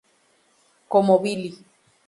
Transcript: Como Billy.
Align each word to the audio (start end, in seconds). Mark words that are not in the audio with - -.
Como 0.87 1.19
Billy. 1.19 1.63